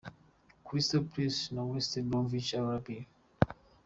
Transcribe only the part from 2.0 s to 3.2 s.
Bromwich Albion.